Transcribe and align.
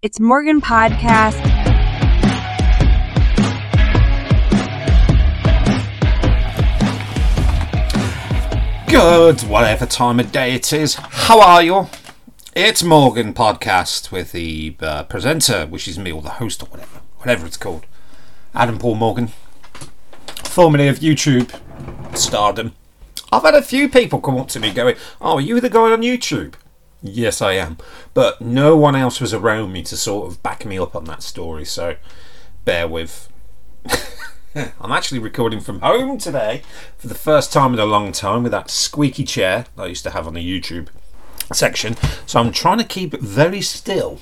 It's 0.00 0.20
Morgan 0.20 0.60
Podcast. 0.60 1.42
Good, 8.88 9.40
whatever 9.40 9.86
time 9.86 10.20
of 10.20 10.30
day 10.30 10.54
it 10.54 10.72
is. 10.72 10.94
How 10.94 11.40
are 11.40 11.64
you? 11.64 11.88
It's 12.54 12.84
Morgan 12.84 13.34
Podcast 13.34 14.12
with 14.12 14.30
the 14.30 14.76
uh, 14.78 15.02
presenter, 15.02 15.66
which 15.66 15.88
is 15.88 15.98
me, 15.98 16.12
or 16.12 16.22
the 16.22 16.30
host, 16.30 16.62
or 16.62 16.66
whatever, 16.66 17.00
whatever 17.16 17.44
it's 17.44 17.56
called. 17.56 17.84
Adam 18.54 18.78
Paul 18.78 18.94
Morgan, 18.94 19.32
formerly 20.44 20.86
of 20.86 21.00
YouTube 21.00 21.60
stardom. 22.16 22.76
I've 23.32 23.42
had 23.42 23.56
a 23.56 23.62
few 23.62 23.88
people 23.88 24.20
come 24.20 24.38
up 24.38 24.46
to 24.50 24.60
me 24.60 24.72
going, 24.72 24.94
"Oh, 25.20 25.38
are 25.38 25.40
you 25.40 25.60
the 25.60 25.68
guy 25.68 25.90
on 25.90 26.02
YouTube?" 26.02 26.54
Yes, 27.02 27.40
I 27.40 27.52
am, 27.52 27.78
but 28.12 28.40
no 28.40 28.76
one 28.76 28.96
else 28.96 29.20
was 29.20 29.32
around 29.32 29.72
me 29.72 29.82
to 29.84 29.96
sort 29.96 30.26
of 30.26 30.42
back 30.42 30.64
me 30.64 30.78
up 30.78 30.96
on 30.96 31.04
that 31.04 31.22
story. 31.22 31.64
So, 31.64 31.96
bear 32.64 32.88
with. 32.88 33.28
I'm 34.80 34.90
actually 34.90 35.20
recording 35.20 35.60
from 35.60 35.80
home 35.80 36.18
today 36.18 36.62
for 36.96 37.06
the 37.06 37.14
first 37.14 37.52
time 37.52 37.74
in 37.74 37.78
a 37.78 37.84
long 37.84 38.10
time 38.10 38.42
with 38.42 38.50
that 38.52 38.70
squeaky 38.70 39.22
chair 39.22 39.66
that 39.76 39.82
I 39.82 39.86
used 39.86 40.02
to 40.04 40.10
have 40.10 40.26
on 40.26 40.34
the 40.34 40.60
YouTube 40.60 40.88
section. 41.52 41.96
So 42.26 42.40
I'm 42.40 42.52
trying 42.52 42.78
to 42.78 42.84
keep 42.84 43.14
it 43.14 43.20
very 43.20 43.60
still 43.60 44.18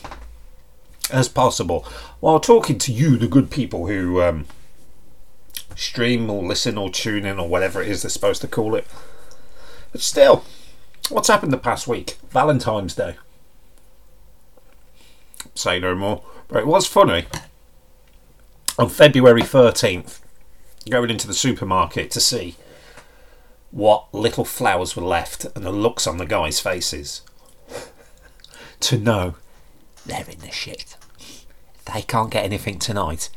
as 1.10 1.28
possible 1.28 1.86
while 2.20 2.40
talking 2.40 2.78
to 2.78 2.92
you, 2.92 3.16
the 3.16 3.28
good 3.28 3.50
people 3.50 3.86
who 3.86 4.20
um, 4.20 4.46
stream 5.74 6.28
or 6.28 6.42
listen 6.42 6.76
or 6.76 6.90
tune 6.90 7.24
in 7.24 7.38
or 7.38 7.48
whatever 7.48 7.82
it 7.82 7.88
is 7.88 8.02
they're 8.02 8.10
supposed 8.10 8.40
to 8.42 8.48
call 8.48 8.74
it. 8.74 8.86
But 9.92 10.00
still, 10.00 10.44
what's 11.08 11.28
happened 11.28 11.52
the 11.52 11.58
past 11.58 11.86
week? 11.86 12.16
Valentine's 12.30 12.94
Day. 12.94 13.16
Say 15.54 15.78
no 15.78 15.94
more. 15.94 16.22
But 16.48 16.58
it 16.58 16.66
was 16.66 16.86
funny. 16.86 17.26
On 18.78 18.88
February 18.88 19.42
13th, 19.42 20.20
going 20.88 21.10
into 21.10 21.26
the 21.26 21.34
supermarket 21.34 22.10
to 22.12 22.20
see 22.20 22.56
what 23.70 24.12
little 24.12 24.44
flowers 24.44 24.96
were 24.96 25.02
left 25.02 25.44
and 25.54 25.64
the 25.64 25.72
looks 25.72 26.06
on 26.06 26.18
the 26.18 26.26
guys' 26.26 26.60
faces 26.60 27.22
to 28.80 28.98
know 28.98 29.34
they're 30.04 30.26
in 30.30 30.38
the 30.40 30.50
shit. 30.50 30.96
They 31.92 32.02
can't 32.02 32.30
get 32.30 32.44
anything 32.44 32.78
tonight, 32.78 33.30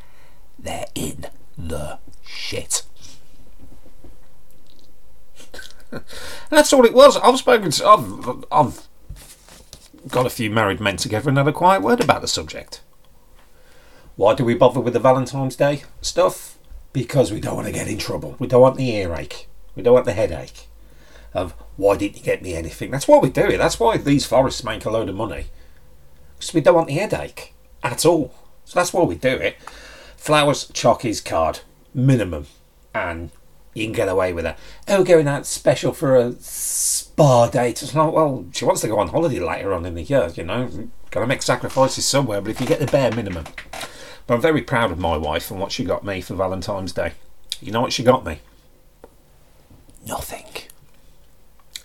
they're 0.57 0.87
in 0.95 1.27
the 1.57 1.99
shit. 2.23 2.83
and 5.53 5.61
that's 6.49 6.73
all 6.73 6.85
it 6.85 6.93
was. 6.93 7.17
I've 7.17 7.37
spoken 7.37 7.71
to, 7.71 7.87
I've, 7.87 8.45
I've 8.51 8.87
got 10.07 10.25
a 10.25 10.29
few 10.29 10.49
married 10.49 10.79
men 10.79 10.97
together 10.97 11.29
and 11.29 11.37
had 11.37 11.47
a 11.47 11.53
quiet 11.53 11.81
word 11.81 12.01
about 12.01 12.21
the 12.21 12.27
subject. 12.27 12.81
Why 14.15 14.35
do 14.35 14.43
we 14.43 14.55
bother 14.55 14.79
with 14.79 14.93
the 14.93 14.99
Valentine's 14.99 15.55
Day 15.55 15.83
stuff? 16.01 16.57
Because 16.91 17.31
we 17.31 17.39
don't 17.39 17.55
want 17.55 17.67
to 17.67 17.73
get 17.73 17.87
in 17.87 17.97
trouble. 17.97 18.35
We 18.39 18.47
don't 18.47 18.61
want 18.61 18.77
the 18.77 18.89
earache. 18.89 19.47
We 19.75 19.83
don't 19.83 19.93
want 19.93 20.05
the 20.05 20.13
headache 20.13 20.67
of 21.33 21.53
why 21.77 21.95
didn't 21.95 22.17
you 22.17 22.23
get 22.23 22.41
me 22.41 22.53
anything? 22.55 22.91
That's 22.91 23.07
why 23.07 23.19
we 23.19 23.29
do 23.29 23.45
it. 23.45 23.57
That's 23.57 23.79
why 23.79 23.97
these 23.97 24.25
forests 24.25 24.63
make 24.63 24.85
a 24.85 24.89
load 24.89 25.09
of 25.09 25.15
money. 25.15 25.45
Because 26.37 26.53
we 26.53 26.61
don't 26.61 26.75
want 26.75 26.87
the 26.87 26.95
headache 26.95 27.53
at 27.83 28.05
all. 28.05 28.33
So 28.65 28.79
that's 28.79 28.93
why 28.93 29.03
we 29.03 29.15
do 29.15 29.29
it. 29.29 29.57
Flowers, 30.17 30.67
chockies, 30.73 31.23
card, 31.23 31.61
minimum. 31.93 32.47
And 32.93 33.31
you 33.79 33.85
can 33.85 33.93
get 33.93 34.09
away 34.09 34.33
with 34.33 34.43
that. 34.43 34.59
Oh, 34.87 35.03
going 35.03 35.27
out 35.27 35.45
special 35.45 35.93
for 35.93 36.15
a 36.15 36.33
spa 36.39 37.47
date. 37.47 37.81
It's 37.81 37.95
like, 37.95 38.13
well, 38.13 38.45
she 38.51 38.65
wants 38.65 38.81
to 38.81 38.87
go 38.87 38.99
on 38.99 39.09
holiday 39.09 39.39
later 39.39 39.73
on 39.73 39.85
in 39.85 39.95
the 39.95 40.03
year, 40.03 40.29
you 40.35 40.43
know. 40.43 40.89
Got 41.11 41.21
to 41.21 41.27
make 41.27 41.41
sacrifices 41.41 42.05
somewhere, 42.05 42.41
but 42.41 42.51
if 42.51 42.61
you 42.61 42.67
get 42.67 42.79
the 42.79 42.85
bare 42.85 43.11
minimum. 43.11 43.45
But 44.27 44.35
I'm 44.35 44.41
very 44.41 44.61
proud 44.61 44.91
of 44.91 44.99
my 44.99 45.17
wife 45.17 45.49
and 45.49 45.59
what 45.59 45.71
she 45.71 45.83
got 45.83 46.05
me 46.05 46.21
for 46.21 46.35
Valentine's 46.35 46.93
Day. 46.93 47.13
You 47.61 47.71
know 47.71 47.81
what 47.81 47.93
she 47.93 48.03
got 48.03 48.25
me? 48.25 48.39
Nothing. 50.05 50.45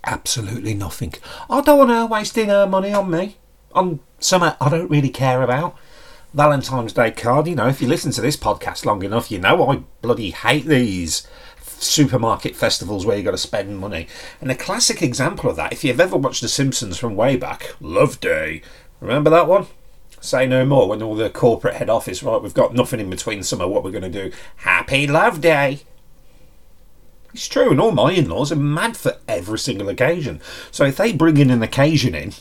Absolutely 0.04 0.75
nothing. 0.75 1.15
I 1.49 1.62
don't 1.62 1.78
want 1.78 1.91
her 1.91 2.06
wasting 2.06 2.49
her 2.49 2.66
money 2.66 2.93
on 2.93 3.10
me. 3.10 3.38
On 3.72 4.00
something 4.19 4.53
I 4.60 4.69
don't 4.69 4.91
really 4.91 5.09
care 5.09 5.43
about. 5.43 5.77
Valentine's 6.34 6.93
Day 6.93 7.12
card, 7.12 7.47
you 7.47 7.54
know, 7.54 7.69
if 7.69 7.81
you 7.81 7.87
listen 7.87 8.10
to 8.12 8.21
this 8.21 8.37
podcast 8.37 8.84
long 8.84 9.04
enough, 9.04 9.31
you 9.31 9.38
know 9.38 9.71
I 9.71 9.77
bloody 10.03 10.33
hate 10.33 10.66
these 10.66 11.27
supermarket 11.64 12.56
festivals 12.56 13.04
where 13.04 13.16
you've 13.16 13.25
got 13.25 13.32
to 13.32 13.38
spend 13.38 13.78
money. 13.78 14.06
And 14.41 14.50
a 14.50 14.54
classic 14.54 15.02
example 15.02 15.50
of 15.50 15.56
that, 15.56 15.72
if 15.72 15.84
you've 15.84 16.00
ever 16.00 16.16
watched 16.16 16.41
The 16.41 16.48
Simpsons 16.48 16.98
from 16.98 17.16
way 17.16 17.36
back, 17.36 17.75
Love 17.80 18.20
Day. 18.20 18.62
Remember 19.00 19.30
that 19.30 19.48
one? 19.48 19.66
Say 20.20 20.47
no 20.47 20.64
more 20.64 20.88
when 20.88 21.03
all 21.03 21.14
the 21.14 21.28
corporate 21.28 21.74
head 21.74 21.91
office, 21.91 22.22
right, 22.22 22.41
we've 22.41 22.54
got 22.54 22.74
nothing 22.74 23.00
in 23.00 23.10
between 23.10 23.42
summer, 23.42 23.69
what 23.69 23.84
we're 23.84 23.91
going 23.91 24.10
to 24.10 24.30
do. 24.30 24.34
Happy 24.56 25.06
Love 25.06 25.41
Day. 25.41 25.80
It's 27.34 27.48
true, 27.48 27.72
and 27.72 27.80
all 27.80 27.91
my 27.91 28.12
in 28.12 28.28
laws 28.28 28.53
are 28.53 28.56
mad 28.56 28.97
for 28.97 29.19
every 29.26 29.58
single 29.58 29.88
occasion. 29.88 30.41
So 30.70 30.84
if 30.84 30.97
they 30.97 31.12
bring 31.12 31.36
in 31.36 31.50
an 31.50 31.62
occasion 31.62 32.14
in, 32.14 32.32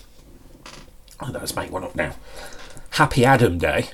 oh, 1.20 1.32
let's 1.34 1.56
make 1.56 1.72
one 1.72 1.84
up 1.84 1.96
now. 1.96 2.16
Happy 2.92 3.26
Adam 3.26 3.58
Day, 3.58 3.90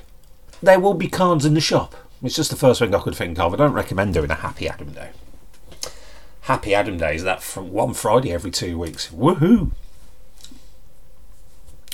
there 0.62 0.78
will 0.78 0.94
be 0.94 1.08
cards 1.08 1.46
in 1.46 1.54
the 1.54 1.60
shop. 1.60 1.94
It's 2.22 2.36
just 2.36 2.50
the 2.50 2.56
first 2.56 2.80
thing 2.80 2.94
I 2.94 3.00
could 3.00 3.14
think 3.14 3.38
of. 3.38 3.54
I 3.54 3.56
don't 3.56 3.72
recommend 3.72 4.12
doing 4.12 4.30
a 4.30 4.34
Happy 4.34 4.68
Adam 4.68 4.92
Day. 4.92 5.10
Happy 6.50 6.74
Adam 6.74 6.96
Days, 6.96 7.22
that 7.22 7.44
from 7.44 7.70
one 7.70 7.94
Friday 7.94 8.32
every 8.32 8.50
two 8.50 8.76
weeks. 8.76 9.08
Woohoo! 9.10 9.70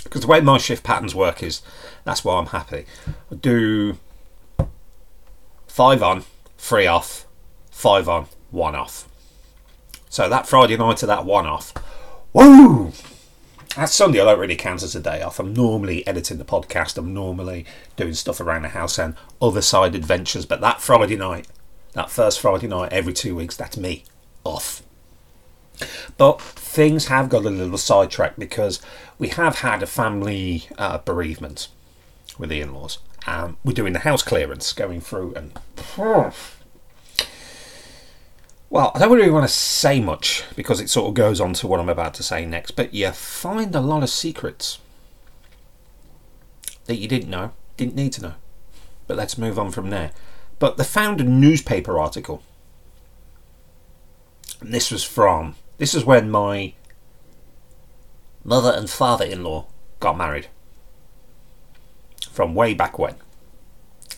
Because 0.02 0.22
the 0.22 0.26
way 0.26 0.40
my 0.40 0.56
shift 0.56 0.82
patterns 0.82 1.14
work 1.14 1.42
is 1.42 1.60
that's 2.04 2.24
why 2.24 2.38
I'm 2.38 2.46
happy. 2.46 2.86
I 3.30 3.34
do 3.38 3.98
five 5.66 6.02
on, 6.02 6.24
three 6.56 6.86
off, 6.86 7.26
five 7.70 8.08
on, 8.08 8.28
one 8.50 8.74
off. 8.74 9.06
So 10.08 10.26
that 10.30 10.48
Friday 10.48 10.78
night 10.78 10.96
to 10.96 11.06
that 11.06 11.26
one 11.26 11.44
off, 11.44 11.74
woo! 12.32 12.92
That 13.76 13.90
Sunday 13.90 14.22
I 14.22 14.24
don't 14.24 14.40
really 14.40 14.56
count 14.56 14.82
as 14.82 14.96
a 14.96 15.00
day 15.00 15.20
off. 15.20 15.38
I'm 15.38 15.52
normally 15.52 16.06
editing 16.06 16.38
the 16.38 16.46
podcast. 16.46 16.96
I'm 16.96 17.12
normally 17.12 17.66
doing 17.96 18.14
stuff 18.14 18.40
around 18.40 18.62
the 18.62 18.68
house 18.70 18.98
and 18.98 19.16
other 19.42 19.60
side 19.60 19.94
adventures. 19.94 20.46
But 20.46 20.62
that 20.62 20.80
Friday 20.80 21.16
night, 21.16 21.46
that 21.92 22.10
first 22.10 22.40
Friday 22.40 22.68
night 22.68 22.94
every 22.94 23.12
two 23.12 23.36
weeks, 23.36 23.54
that's 23.54 23.76
me 23.76 24.04
off. 24.46 24.82
But 26.16 26.40
things 26.40 27.08
have 27.08 27.28
got 27.28 27.44
a 27.44 27.50
little 27.50 27.76
sidetracked 27.76 28.38
because 28.38 28.80
we 29.18 29.28
have 29.28 29.58
had 29.58 29.82
a 29.82 29.86
family 29.86 30.66
uh, 30.78 30.98
bereavement 30.98 31.68
with 32.38 32.50
the 32.50 32.60
in-laws. 32.60 32.98
Um, 33.26 33.58
we're 33.64 33.72
doing 33.72 33.92
the 33.92 34.00
house 34.00 34.22
clearance, 34.22 34.72
going 34.72 35.00
through 35.00 35.34
and. 35.34 35.58
Well, 38.68 38.90
I 38.96 38.98
don't 38.98 39.12
really 39.12 39.30
want 39.30 39.48
to 39.48 39.54
say 39.54 40.00
much 40.00 40.42
because 40.56 40.80
it 40.80 40.90
sort 40.90 41.06
of 41.06 41.14
goes 41.14 41.40
on 41.40 41.52
to 41.54 41.68
what 41.68 41.78
I'm 41.78 41.88
about 41.88 42.14
to 42.14 42.24
say 42.24 42.44
next, 42.44 42.72
but 42.72 42.92
you 42.92 43.10
find 43.12 43.72
a 43.76 43.80
lot 43.80 44.02
of 44.02 44.10
secrets 44.10 44.80
that 46.86 46.96
you 46.96 47.06
didn't 47.06 47.30
know, 47.30 47.52
didn't 47.76 47.94
need 47.94 48.12
to 48.14 48.22
know. 48.22 48.34
But 49.06 49.16
let's 49.16 49.38
move 49.38 49.56
on 49.56 49.70
from 49.70 49.90
there. 49.90 50.10
But 50.58 50.78
they 50.78 50.84
found 50.84 51.20
a 51.20 51.24
newspaper 51.24 51.98
article. 51.98 52.42
And 54.60 54.72
this 54.72 54.90
was 54.90 55.04
from, 55.04 55.56
this 55.78 55.94
is 55.94 56.04
when 56.04 56.30
my 56.30 56.74
mother 58.44 58.72
and 58.76 58.88
father 58.88 59.24
in 59.24 59.44
law 59.44 59.66
got 60.00 60.16
married. 60.16 60.48
From 62.30 62.54
way 62.54 62.74
back 62.74 62.98
when. 62.98 63.16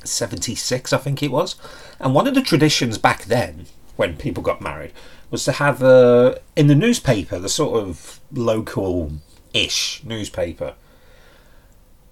76, 0.04 0.92
I 0.92 0.98
think 0.98 1.22
it 1.22 1.30
was. 1.30 1.56
And 1.98 2.14
one 2.14 2.26
of 2.26 2.34
the 2.34 2.42
traditions 2.42 2.98
back 2.98 3.24
then 3.24 3.66
when 3.96 4.16
people 4.16 4.42
got 4.42 4.60
married 4.60 4.92
was 5.30 5.44
to 5.44 5.52
have 5.52 5.82
uh, 5.82 6.36
in 6.56 6.68
the 6.68 6.74
newspaper, 6.74 7.38
the 7.38 7.48
sort 7.48 7.82
of 7.82 8.20
local 8.32 9.12
ish 9.52 10.02
newspaper. 10.04 10.74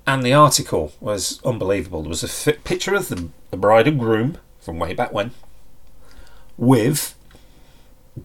And 0.07 0.23
the 0.23 0.33
article 0.33 0.93
was 1.01 1.41
unbelievable. 1.45 2.03
There 2.03 2.11
was 2.11 2.23
a 2.23 2.51
f- 2.51 2.63
picture 2.65 2.95
of 2.95 3.09
the, 3.09 3.29
the 3.51 3.57
bride 3.57 3.89
and 3.89 3.99
groom 3.99 4.39
from 4.61 4.79
way 4.79 4.95
back 4.95 5.13
when 5.13 5.33
with 6.57 7.16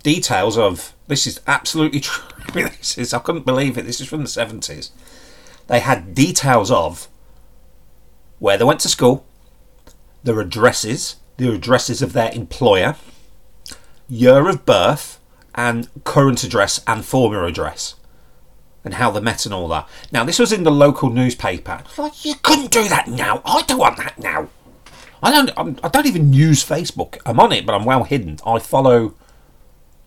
details 0.03 0.57
of 0.57 0.93
this 1.07 1.27
is 1.27 1.39
absolutely 1.47 1.99
true. 2.01 2.23
this 2.53 2.97
is 2.97 3.13
I 3.13 3.19
couldn't 3.19 3.45
believe 3.45 3.77
it. 3.77 3.85
This 3.85 4.01
is 4.01 4.07
from 4.07 4.21
the 4.21 4.27
seventies. 4.27 4.91
They 5.67 5.79
had 5.79 6.13
details 6.15 6.71
of 6.71 7.07
where 8.39 8.57
they 8.57 8.65
went 8.65 8.79
to 8.81 8.89
school, 8.89 9.25
their 10.23 10.39
addresses, 10.39 11.17
the 11.38 11.53
addresses 11.53 12.01
of 12.01 12.13
their 12.13 12.31
employer, 12.33 12.95
year 14.09 14.49
of 14.49 14.65
birth, 14.65 15.19
and 15.55 15.89
current 16.03 16.44
address 16.44 16.81
and 16.87 17.05
former 17.05 17.44
address, 17.44 17.95
and 18.83 18.95
how 18.95 19.11
they 19.11 19.19
met 19.21 19.45
and 19.45 19.53
all 19.53 19.67
that. 19.67 19.87
Now, 20.11 20.23
this 20.23 20.39
was 20.39 20.51
in 20.51 20.63
the 20.63 20.71
local 20.71 21.09
newspaper. 21.09 21.83
Like, 21.97 22.25
you 22.25 22.35
couldn't 22.41 22.71
do 22.71 22.87
that 22.89 23.07
now. 23.07 23.41
I 23.45 23.61
don't 23.63 23.77
want 23.79 23.97
that 23.97 24.17
now. 24.17 24.49
I 25.23 25.31
don't. 25.31 25.51
I'm, 25.55 25.77
I 25.83 25.87
don't 25.87 26.07
even 26.07 26.33
use 26.33 26.65
Facebook. 26.65 27.19
I'm 27.25 27.39
on 27.39 27.51
it, 27.51 27.65
but 27.65 27.75
I'm 27.75 27.85
well 27.85 28.05
hidden. 28.05 28.39
I 28.45 28.57
follow 28.57 29.13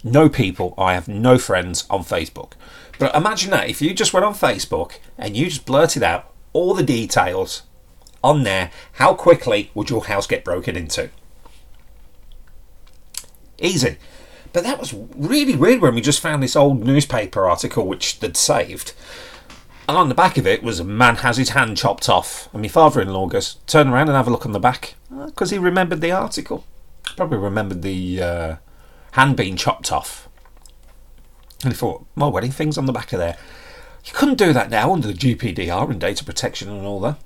no 0.05 0.29
people. 0.29 0.75
I 0.79 0.95
have 0.95 1.09
no 1.09 1.39
friends 1.39 1.85
on 1.91 2.05
Facebook. 2.05 2.53
But 2.99 3.15
imagine 3.15 3.51
that 3.51 3.69
if 3.69 3.83
you 3.83 3.93
just 3.95 4.13
went 4.13 4.25
on 4.25 4.35
Facebook 4.35 4.99
and 5.19 5.37
you 5.37 5.47
just 5.47 5.67
blurted 5.67 6.03
out, 6.03 6.31
all 6.53 6.75
the 6.75 6.85
details 6.85 7.63
on 8.23 8.43
there. 8.43 8.71
How 8.93 9.15
quickly 9.15 9.71
would 9.75 9.91
your 9.91 10.05
house 10.05 10.27
get 10.27 10.45
broken 10.45 10.77
into? 10.77 11.11
Easy. 13.59 13.97
But 14.53 14.63
that 14.63 14.79
was 14.79 14.95
really 14.95 15.57
weird 15.57 15.83
when 15.83 15.95
we 15.95 16.01
just 16.01 16.21
found 16.21 16.43
this 16.43 16.57
old 16.57 16.85
newspaper 16.85 17.47
article 17.47 17.87
which 17.87 18.21
they'd 18.21 18.37
saved. 18.37 18.93
And 19.89 19.99
on 19.99 20.09
the 20.09 20.15
back 20.15 20.39
of 20.39 20.47
it 20.47 20.63
was 20.63 20.81
a 20.81 20.85
man 20.85 21.17
has 21.17 21.37
his 21.37 21.51
hand 21.51 21.77
chopped 21.77 22.09
off. 22.09 22.49
And 22.53 22.63
my 22.63 22.69
father 22.69 23.03
in 23.03 23.13
law 23.13 23.27
goes, 23.27 23.57
turn 23.67 23.89
around 23.89 24.09
and 24.09 24.17
have 24.17 24.29
a 24.29 24.31
look 24.31 24.47
on 24.47 24.53
the 24.53 24.61
back. 24.61 24.95
Because 25.27 25.51
he 25.51 25.59
remembered 25.59 26.01
the 26.01 26.13
article. 26.13 26.65
Probably 27.17 27.39
remembered 27.39 27.83
the 27.83 28.23
uh, 28.23 28.57
hand 29.15 29.37
being 29.37 29.57
chopped 29.57 29.93
off. 29.93 30.29
And 31.63 31.73
he 31.73 31.77
thought, 31.79 32.05
my 32.17 32.27
wedding 32.27 32.51
thing's 32.51 32.77
on 32.77 32.87
the 32.87 32.93
back 32.93 33.13
of 33.13 33.21
there. 33.21 33.37
You 34.05 34.13
couldn't 34.13 34.39
do 34.39 34.53
that 34.53 34.71
now 34.71 34.93
under 34.93 35.09
the 35.09 35.15
GPDR 35.15 35.89
and 35.89 36.01
data 36.01 36.25
protection 36.25 36.69
and 36.69 36.85
all 36.85 37.01
that. 37.01 37.19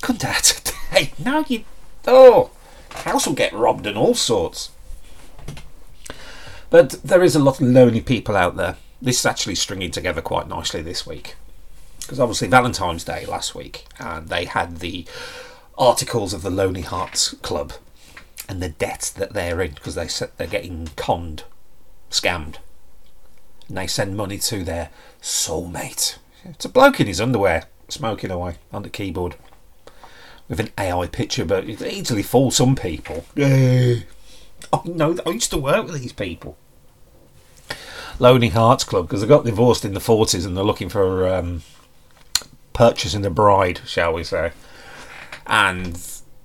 Couldn't 0.00 0.22
do 0.22 0.26
that 0.26 0.42
today. 0.42 1.12
Now 1.18 1.44
you. 1.46 1.64
Oh! 2.06 2.50
House 2.90 3.26
will 3.26 3.34
get 3.34 3.52
robbed 3.52 3.86
and 3.86 3.96
all 3.96 4.14
sorts. 4.14 4.70
But 6.68 6.92
there 7.04 7.22
is 7.22 7.36
a 7.36 7.38
lot 7.38 7.60
of 7.60 7.68
lonely 7.68 8.00
people 8.00 8.36
out 8.36 8.56
there. 8.56 8.76
This 9.00 9.20
is 9.20 9.26
actually 9.26 9.54
stringing 9.54 9.90
together 9.90 10.20
quite 10.20 10.48
nicely 10.48 10.82
this 10.82 11.06
week. 11.06 11.36
Because 12.00 12.18
obviously 12.18 12.48
Valentine's 12.48 13.04
Day 13.04 13.24
last 13.26 13.54
week, 13.54 13.86
and 13.98 14.28
they 14.28 14.46
had 14.46 14.78
the 14.78 15.06
articles 15.78 16.32
of 16.32 16.42
the 16.42 16.50
Lonely 16.50 16.82
Hearts 16.82 17.34
Club 17.42 17.74
and 18.50 18.60
the 18.60 18.68
debt 18.68 19.12
that 19.16 19.32
they're 19.32 19.62
in 19.62 19.70
because 19.74 19.94
they 19.94 20.08
they're 20.36 20.46
getting 20.48 20.88
conned, 20.96 21.44
scammed. 22.10 22.56
And 23.68 23.76
they 23.76 23.86
send 23.86 24.16
money 24.16 24.38
to 24.38 24.64
their 24.64 24.90
soulmate. 25.22 26.18
It's 26.44 26.64
a 26.64 26.68
bloke 26.68 26.98
in 26.98 27.06
his 27.06 27.20
underwear, 27.20 27.66
smoking 27.88 28.32
away 28.32 28.56
on 28.72 28.82
the 28.82 28.90
keyboard. 28.90 29.36
With 30.48 30.58
an 30.58 30.70
AI 30.76 31.06
picture, 31.06 31.44
but 31.44 31.68
it 31.68 31.80
easily 31.80 32.24
fools 32.24 32.56
some 32.56 32.74
people. 32.74 33.24
I 33.36 34.02
know, 34.84 35.16
I 35.24 35.30
used 35.30 35.52
to 35.52 35.58
work 35.58 35.86
with 35.86 36.00
these 36.02 36.12
people. 36.12 36.58
Lonely 38.18 38.48
Hearts 38.48 38.82
Club, 38.82 39.06
because 39.06 39.20
they 39.20 39.28
got 39.28 39.44
divorced 39.44 39.84
in 39.84 39.94
the 39.94 40.00
40s 40.00 40.44
and 40.44 40.56
they're 40.56 40.64
looking 40.64 40.88
for 40.88 41.28
um, 41.32 41.62
purchasing 42.72 43.24
a 43.24 43.30
bride, 43.30 43.80
shall 43.86 44.12
we 44.12 44.24
say. 44.24 44.50
And 45.46 45.94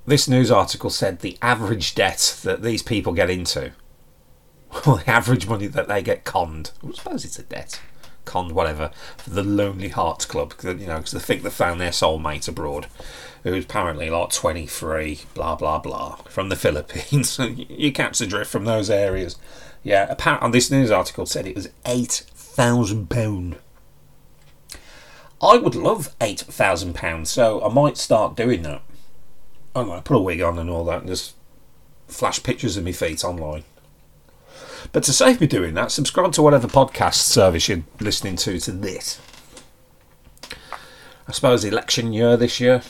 this 0.05 0.27
news 0.27 0.51
article 0.51 0.89
said 0.89 1.19
the 1.19 1.37
average 1.41 1.95
debt 1.95 2.39
that 2.43 2.61
these 2.61 2.83
people 2.83 3.13
get 3.13 3.29
into, 3.29 3.71
well, 4.85 4.97
the 4.97 5.09
average 5.09 5.47
money 5.47 5.67
that 5.67 5.87
they 5.87 6.01
get 6.01 6.23
conned, 6.23 6.71
I 6.87 6.91
suppose 6.91 7.25
it's 7.25 7.39
a 7.39 7.43
debt, 7.43 7.81
conned, 8.25 8.51
whatever, 8.51 8.91
for 9.17 9.31
the 9.31 9.43
Lonely 9.43 9.89
Hearts 9.89 10.25
Club, 10.25 10.53
you 10.63 10.73
know, 10.73 10.97
because 10.97 11.11
they 11.11 11.19
think 11.19 11.43
they 11.43 11.49
found 11.49 11.81
their 11.81 11.91
soulmate 11.91 12.47
abroad, 12.47 12.87
who's 13.43 13.65
apparently 13.65 14.09
like 14.09 14.31
23, 14.31 15.21
blah, 15.33 15.55
blah, 15.55 15.79
blah, 15.79 16.15
from 16.29 16.49
the 16.49 16.55
Philippines. 16.55 17.39
you 17.69 17.91
catch 17.91 18.19
the 18.19 18.27
drift 18.27 18.51
from 18.51 18.65
those 18.65 18.89
areas. 18.89 19.37
Yeah, 19.83 20.07
apparently, 20.09 20.51
this 20.51 20.71
news 20.71 20.91
article 20.91 21.25
said 21.25 21.47
it 21.47 21.55
was 21.55 21.69
£8,000. 21.85 23.57
I 25.41 25.57
would 25.57 25.75
love 25.75 26.17
£8,000, 26.19 27.27
so 27.27 27.63
I 27.63 27.71
might 27.71 27.97
start 27.97 28.35
doing 28.35 28.63
that. 28.63 28.81
I 29.75 29.81
don't 29.81 29.89
know, 29.89 30.01
put 30.01 30.15
a 30.15 30.21
wig 30.21 30.41
on 30.41 30.57
and 30.57 30.69
all 30.69 30.85
that 30.85 30.99
and 30.99 31.07
just 31.07 31.35
flash 32.07 32.41
pictures 32.41 32.77
of 32.77 32.85
my 32.85 32.93
feet 32.93 33.23
online. 33.25 33.63
But 34.91 35.03
to 35.03 35.13
save 35.13 35.41
me 35.41 35.47
doing 35.47 35.73
that, 35.73 35.91
subscribe 35.91 36.31
to 36.33 36.41
whatever 36.41 36.67
podcast 36.67 37.15
service 37.15 37.67
you're 37.67 37.83
listening 37.99 38.37
to 38.37 38.59
to 38.59 38.71
this. 38.71 39.19
I 41.27 41.31
suppose 41.31 41.65
election 41.65 42.13
year 42.13 42.37
this 42.37 42.59
year. 42.59 42.83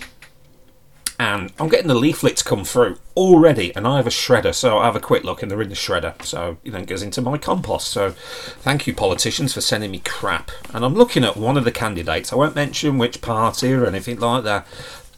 And 1.18 1.54
I'm 1.60 1.70
getting 1.70 1.88
the 1.88 1.96
leaflets 1.96 2.44
come 2.44 2.66
through 2.66 2.98
already, 3.16 3.74
and 3.74 3.88
I 3.88 3.96
have 3.96 4.08
a 4.08 4.10
shredder, 4.10 4.54
so 4.54 4.80
I 4.80 4.86
have 4.86 4.98
a 4.98 5.00
quick 5.00 5.24
look, 5.24 5.42
and 5.42 5.50
they're 5.50 5.62
in 5.62 5.70
the 5.70 5.76
shredder. 5.76 6.22
So 6.26 6.58
you 6.62 6.74
know, 6.74 6.80
it 6.80 6.88
goes 6.88 7.02
into 7.02 7.22
my 7.22 7.38
compost. 7.38 7.88
So 7.88 8.12
thank 8.12 8.86
you, 8.86 8.94
politicians, 8.94 9.54
for 9.54 9.62
sending 9.62 9.92
me 9.92 10.00
crap. 10.00 10.52
And 10.74 10.84
I'm 10.84 10.94
looking 10.94 11.24
at 11.24 11.38
one 11.38 11.56
of 11.56 11.64
the 11.64 11.72
candidates. 11.72 12.34
I 12.34 12.36
won't 12.36 12.54
mention 12.54 12.98
which 12.98 13.22
party 13.22 13.72
or 13.72 13.86
anything 13.86 14.20
like 14.20 14.44
that. 14.44 14.68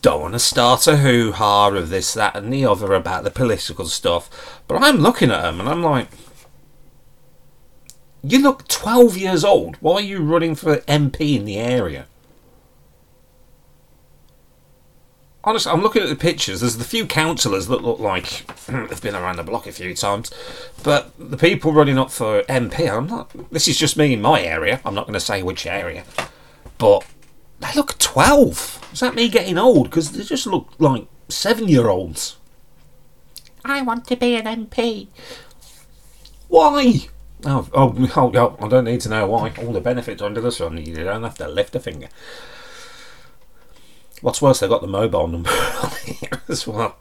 Don't 0.01 0.21
want 0.21 0.33
to 0.33 0.39
start 0.39 0.87
a 0.87 0.97
hoo 0.97 1.31
ha 1.31 1.69
of 1.69 1.89
this, 1.89 2.13
that, 2.13 2.35
and 2.35 2.53
the 2.53 2.65
other 2.65 2.93
about 2.93 3.23
the 3.23 3.31
political 3.31 3.85
stuff. 3.85 4.61
But 4.67 4.81
I'm 4.81 4.97
looking 4.97 5.31
at 5.31 5.41
them, 5.41 5.59
and 5.59 5.67
I'm 5.67 5.83
like, 5.83 6.09
you 8.23 8.39
look 8.39 8.67
12 8.67 9.17
years 9.17 9.43
old. 9.43 9.75
Why 9.77 9.95
are 9.95 10.01
you 10.01 10.19
running 10.19 10.55
for 10.55 10.77
MP 10.81 11.35
in 11.35 11.45
the 11.45 11.57
area? 11.57 12.07
Honestly, 15.43 15.71
I'm 15.71 15.81
looking 15.81 16.03
at 16.03 16.09
the 16.09 16.15
pictures. 16.15 16.59
There's 16.59 16.77
the 16.77 16.83
few 16.83 17.07
councillors 17.07 17.67
that 17.67 17.81
look 17.81 17.99
like 17.99 18.45
they've 18.67 19.01
been 19.01 19.15
around 19.15 19.37
the 19.37 19.43
block 19.43 19.65
a 19.65 19.71
few 19.71 19.95
times, 19.95 20.29
but 20.83 21.13
the 21.17 21.37
people 21.37 21.71
running 21.71 21.97
up 21.97 22.11
for 22.11 22.43
MP, 22.43 22.91
I'm 22.91 23.07
not. 23.07 23.31
This 23.49 23.69
is 23.69 23.77
just 23.77 23.95
me 23.95 24.11
in 24.13 24.21
my 24.21 24.41
area. 24.41 24.81
I'm 24.83 24.93
not 24.93 25.05
going 25.05 25.13
to 25.13 25.21
say 25.21 25.41
which 25.41 25.65
area, 25.65 26.03
but 26.77 27.05
they 27.59 27.73
look 27.75 27.97
12. 27.97 28.89
Is 28.93 28.99
that 28.99 29.15
me 29.15 29.29
getting 29.29 29.57
old? 29.57 29.89
Because 29.89 30.11
they 30.11 30.23
just 30.23 30.47
look 30.47 30.73
like 30.79 31.07
seven-year-olds. 31.29 32.37
I 33.65 33.81
want 33.81 34.07
to 34.07 34.15
be 34.15 34.35
an 34.35 34.45
MP. 34.45 35.07
Why? 36.47 37.07
Oh, 37.45 37.67
oh, 37.73 38.09
oh, 38.15 38.31
oh, 38.35 38.57
I 38.59 38.67
don't 38.67 38.85
need 38.85 39.01
to 39.01 39.09
know 39.09 39.27
why. 39.27 39.53
All 39.59 39.73
the 39.73 39.81
benefits 39.81 40.21
under 40.21 40.41
the 40.41 40.51
sun. 40.51 40.77
You 40.77 40.95
don't 40.95 41.23
have 41.23 41.37
to 41.37 41.47
lift 41.47 41.75
a 41.75 41.79
finger. 41.79 42.07
What's 44.21 44.41
worse, 44.41 44.59
they've 44.59 44.69
got 44.69 44.81
the 44.81 44.87
mobile 44.87 45.27
number 45.27 45.49
on 45.83 45.91
here 46.05 46.41
as 46.47 46.65
well. 46.65 46.95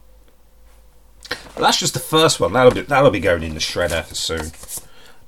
But 1.29 1.62
that's 1.62 1.79
just 1.79 1.94
the 1.94 2.00
first 2.00 2.38
one. 2.38 2.52
That'll 2.52 2.73
be 2.73 2.82
that'll 2.82 3.11
be 3.11 3.20
going 3.20 3.43
in 3.43 3.55
the 3.55 3.61
shredder 3.61 4.05
soon. 4.14 4.52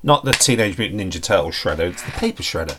Not 0.03 0.25
the 0.25 0.33
Teenage 0.33 0.77
Mutant 0.77 1.01
Ninja 1.01 1.23
Turtle 1.23 1.51
shredder. 1.51 1.91
It's 1.91 2.03
the 2.03 2.13
paper 2.13 2.43
shredder. 2.43 2.77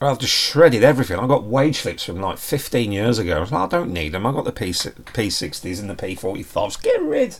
I've 0.00 0.18
just 0.18 0.32
shredded 0.32 0.84
everything. 0.84 1.18
I 1.18 1.26
got 1.26 1.44
wage 1.44 1.78
slips 1.78 2.04
from 2.04 2.20
like 2.20 2.38
15 2.38 2.92
years 2.92 3.18
ago. 3.18 3.38
I, 3.38 3.40
like, 3.40 3.52
I 3.52 3.66
don't 3.66 3.92
need 3.92 4.12
them. 4.12 4.26
I 4.26 4.32
got 4.32 4.44
the 4.44 4.52
P 4.52 4.66
P60s 4.70 5.80
and 5.80 5.90
the 5.90 5.96
P45s. 5.96 6.80
Get 6.82 7.02
rid. 7.02 7.36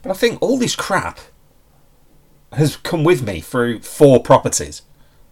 But 0.00 0.10
I 0.10 0.14
think 0.14 0.40
all 0.40 0.58
this 0.58 0.74
crap 0.74 1.20
has 2.52 2.76
come 2.76 3.04
with 3.04 3.22
me 3.22 3.40
through 3.40 3.80
four 3.80 4.22
properties, 4.22 4.82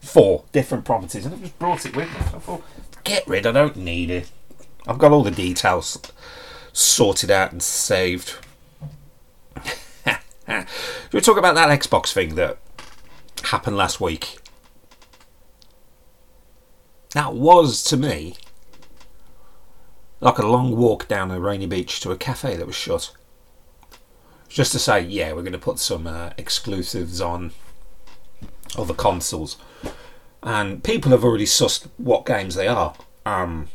four 0.00 0.44
different 0.52 0.84
properties, 0.84 1.24
and 1.24 1.34
I've 1.34 1.40
just 1.40 1.58
brought 1.58 1.86
it 1.86 1.96
with 1.96 2.08
me. 2.08 2.16
I 2.18 2.38
thought 2.38 2.62
get 3.04 3.26
rid. 3.26 3.46
I 3.46 3.52
don't 3.52 3.76
need 3.76 4.10
it. 4.10 4.30
I've 4.86 4.98
got 4.98 5.12
all 5.12 5.22
the 5.22 5.30
details 5.30 6.00
sorted 6.72 7.30
out 7.30 7.52
and 7.52 7.62
saved. 7.62 8.36
Should 10.46 10.66
we 11.12 11.20
talk 11.20 11.36
about 11.38 11.54
that 11.54 11.80
Xbox 11.80 12.12
thing 12.12 12.34
that 12.34 12.58
happened 13.44 13.76
last 13.76 14.00
week? 14.00 14.38
That 17.12 17.34
was 17.34 17.82
to 17.84 17.96
me 17.96 18.36
like 20.20 20.38
a 20.38 20.46
long 20.46 20.76
walk 20.76 21.08
down 21.08 21.30
a 21.30 21.40
rainy 21.40 21.66
beach 21.66 22.00
to 22.00 22.10
a 22.10 22.16
cafe 22.16 22.56
that 22.56 22.66
was 22.66 22.76
shut. 22.76 23.12
Just 24.48 24.72
to 24.72 24.78
say, 24.78 25.00
yeah, 25.00 25.32
we're 25.32 25.42
going 25.42 25.52
to 25.52 25.58
put 25.58 25.78
some 25.78 26.06
uh, 26.06 26.30
exclusives 26.36 27.20
on 27.20 27.52
other 28.76 28.94
consoles 28.94 29.56
and 30.42 30.82
people 30.82 31.10
have 31.10 31.24
already 31.24 31.44
sussed 31.44 31.88
what 31.96 32.26
games 32.26 32.54
they 32.54 32.66
are. 32.66 32.94
Um, 33.26 33.68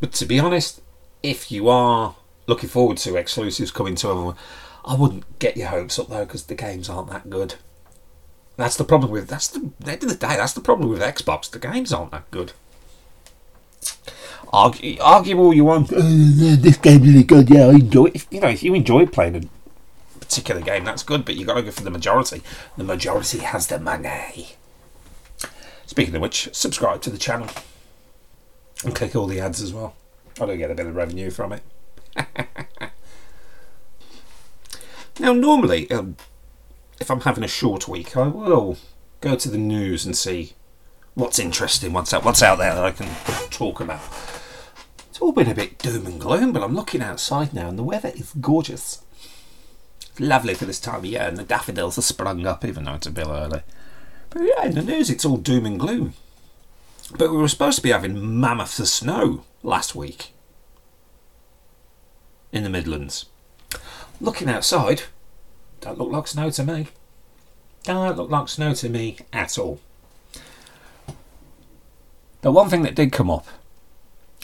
but 0.00 0.12
to 0.14 0.26
be 0.26 0.38
honest, 0.38 0.82
if 1.22 1.50
you 1.50 1.68
are 1.68 2.16
looking 2.46 2.68
forward 2.68 2.98
to 2.98 3.16
exclusives 3.16 3.70
coming 3.70 3.94
to 3.96 4.10
everyone, 4.10 4.36
I 4.84 4.94
wouldn't 4.94 5.38
get 5.38 5.56
your 5.56 5.68
hopes 5.68 5.98
up 5.98 6.08
though 6.08 6.24
because 6.24 6.44
the 6.44 6.54
games 6.54 6.88
aren't 6.88 7.10
that 7.10 7.30
good. 7.30 7.54
That's 8.56 8.76
the 8.76 8.84
problem 8.84 9.10
with 9.10 9.28
that's 9.28 9.48
the, 9.48 9.70
end 9.86 10.02
of 10.02 10.08
the 10.08 10.14
day. 10.14 10.36
That's 10.36 10.52
the 10.52 10.60
problem 10.60 10.88
with 10.88 11.00
Xbox. 11.00 11.50
The 11.50 11.58
games 11.58 11.92
aren't 11.92 12.12
that 12.12 12.30
good. 12.30 12.52
Argue, 14.52 14.96
argue 15.00 15.38
all 15.38 15.52
you 15.52 15.64
want. 15.64 15.92
Uh, 15.92 15.96
this 15.98 16.76
game's 16.76 17.06
really 17.06 17.24
good. 17.24 17.50
Yeah, 17.50 17.66
I 17.66 17.70
enjoy 17.70 18.06
it. 18.06 18.26
You 18.30 18.40
know, 18.40 18.48
if 18.48 18.62
you 18.62 18.74
enjoy 18.74 19.06
playing 19.06 19.36
a 19.36 20.20
particular 20.20 20.60
game, 20.60 20.84
that's 20.84 21.02
good. 21.02 21.24
But 21.24 21.34
you 21.34 21.44
got 21.44 21.54
to 21.54 21.62
go 21.62 21.72
for 21.72 21.82
the 21.82 21.90
majority. 21.90 22.42
The 22.76 22.84
majority 22.84 23.38
has 23.38 23.66
the 23.66 23.80
money. 23.80 24.54
Speaking 25.86 26.14
of 26.14 26.22
which, 26.22 26.48
subscribe 26.52 27.02
to 27.02 27.10
the 27.10 27.18
channel 27.18 27.48
and 28.84 28.94
click 28.94 29.16
all 29.16 29.26
the 29.26 29.40
ads 29.40 29.60
as 29.60 29.72
well. 29.72 29.94
I 30.40 30.46
do 30.46 30.56
get 30.56 30.70
a 30.70 30.74
bit 30.74 30.86
of 30.86 30.94
revenue 30.94 31.30
from 31.30 31.52
it. 31.52 31.62
now, 35.18 35.32
normally, 35.32 35.90
um, 35.90 36.16
if 37.00 37.10
I'm 37.10 37.20
having 37.20 37.44
a 37.44 37.48
short 37.48 37.88
week, 37.88 38.16
I 38.16 38.28
will 38.28 38.78
go 39.20 39.36
to 39.36 39.50
the 39.50 39.58
news 39.58 40.04
and 40.04 40.16
see 40.16 40.52
what's 41.14 41.38
interesting, 41.38 41.92
what's 41.92 42.12
out, 42.12 42.24
what's 42.24 42.42
out 42.42 42.58
there 42.58 42.74
that 42.74 42.84
I 42.84 42.90
can 42.90 43.08
talk 43.50 43.80
about. 43.80 44.00
It's 45.08 45.20
all 45.20 45.32
been 45.32 45.50
a 45.50 45.54
bit 45.54 45.78
doom 45.78 46.06
and 46.06 46.20
gloom, 46.20 46.52
but 46.52 46.62
I'm 46.62 46.74
looking 46.74 47.02
outside 47.02 47.54
now 47.54 47.68
and 47.68 47.78
the 47.78 47.84
weather 47.84 48.12
is 48.14 48.32
gorgeous. 48.40 49.02
It's 50.00 50.20
lovely 50.20 50.54
for 50.54 50.64
this 50.64 50.80
time 50.80 50.96
of 50.96 51.04
year, 51.06 51.22
and 51.22 51.36
the 51.36 51.44
daffodils 51.44 51.98
are 51.98 52.02
sprung 52.02 52.46
up, 52.46 52.64
even 52.64 52.84
though 52.84 52.94
it's 52.94 53.06
a 53.06 53.10
bit 53.10 53.26
early. 53.26 53.62
But 54.30 54.42
yeah, 54.42 54.66
in 54.66 54.74
the 54.74 54.82
news, 54.82 55.10
it's 55.10 55.24
all 55.24 55.36
doom 55.36 55.66
and 55.66 55.78
gloom. 55.78 56.14
But 57.16 57.30
we 57.30 57.36
were 57.36 57.48
supposed 57.48 57.76
to 57.76 57.82
be 57.82 57.90
having 57.90 58.40
mammoths 58.40 58.80
of 58.80 58.88
snow 58.88 59.44
last 59.62 59.94
week 59.94 60.32
in 62.52 62.64
the 62.64 62.70
Midlands. 62.70 63.26
Looking 64.20 64.48
outside, 64.48 65.02
don't 65.84 65.98
look 65.98 66.10
like 66.10 66.26
snow 66.26 66.48
to 66.48 66.64
me. 66.64 66.86
Don't 67.82 68.16
look 68.16 68.30
like 68.30 68.48
snow 68.48 68.72
to 68.72 68.88
me 68.88 69.18
at 69.34 69.58
all. 69.58 69.78
The 72.40 72.50
one 72.50 72.70
thing 72.70 72.82
that 72.82 72.94
did 72.94 73.12
come 73.12 73.30
up, 73.30 73.46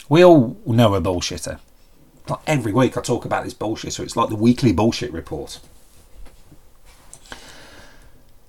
we 0.07 0.23
all 0.23 0.55
know 0.65 0.93
a 0.93 1.01
bullshitter. 1.01 1.59
Like 2.29 2.39
every 2.45 2.71
week 2.71 2.95
I 2.95 3.01
talk 3.01 3.25
about 3.25 3.43
this 3.43 3.55
bullshitter. 3.55 4.03
It's 4.03 4.15
like 4.15 4.29
the 4.29 4.35
weekly 4.35 4.71
bullshit 4.71 5.11
report. 5.11 5.59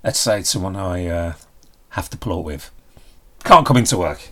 Let's 0.04 0.20
say 0.20 0.40
it's 0.40 0.50
someone 0.50 0.76
I 0.76 1.06
uh, 1.06 1.34
have 1.90 2.10
to 2.10 2.18
up 2.18 2.44
with. 2.44 2.70
Can't 3.44 3.66
come 3.66 3.78
into 3.78 3.96
work. 3.96 4.28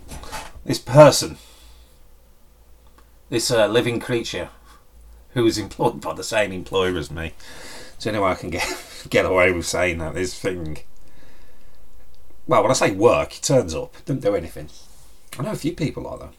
This 0.66 0.78
person, 0.78 1.38
this 3.30 3.50
uh, 3.50 3.66
living 3.68 4.00
creature, 4.00 4.50
who 5.32 5.46
is 5.46 5.56
employed 5.56 6.02
by 6.02 6.12
the 6.12 6.24
same 6.24 6.52
employer 6.52 6.98
as 6.98 7.10
me. 7.10 7.32
So 8.00 8.08
anyway, 8.08 8.30
I 8.30 8.34
can 8.34 8.48
get 8.48 8.66
get 9.10 9.26
away 9.26 9.52
with 9.52 9.66
saying 9.66 9.98
that 9.98 10.14
this 10.14 10.36
thing. 10.36 10.78
Well, 12.46 12.62
when 12.62 12.70
I 12.70 12.74
say 12.74 12.92
work, 12.92 13.32
he 13.32 13.42
turns 13.42 13.74
up, 13.74 13.94
doesn't 14.06 14.22
do 14.22 14.34
anything. 14.34 14.70
I 15.38 15.42
know 15.42 15.52
a 15.52 15.54
few 15.54 15.72
people 15.72 16.04
like 16.04 16.20
that. 16.20 16.32